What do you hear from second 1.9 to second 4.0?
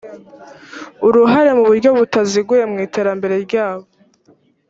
butaziguye mu iterambere ryabo